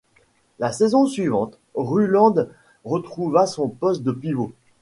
La 0.57 0.71
saison 0.71 1.05
suivante, 1.05 1.59
Ruland 1.75 2.47
retrouva 2.85 3.45
son 3.45 3.69
poste 3.69 4.01
de 4.01 4.11
pivot. 4.11 4.51